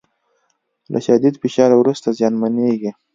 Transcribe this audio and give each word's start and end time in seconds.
له 0.91 0.99
شدید 1.05 1.35
فشار 1.41 1.71
وروسته 1.77 2.07
زیانمنېږي 2.17 2.91